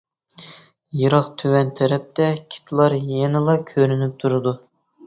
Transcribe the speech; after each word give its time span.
بىراق 1.01 1.29
تۆۋەن 1.41 1.69
تەرەپتە 1.81 2.31
كىتلار 2.55 2.97
يەنىلا 3.13 3.61
كۆرۈنۈپ 3.75 4.19
تۇردى. 4.27 4.59